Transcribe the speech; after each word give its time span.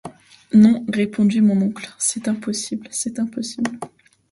Non, 0.55 0.83
répondit 0.91 1.41
mon 1.41 1.61
oncle, 1.61 1.87
c’est 1.99 2.27
impossible! 2.27 2.87
c’est 2.89 3.19
impossible! 3.19 3.77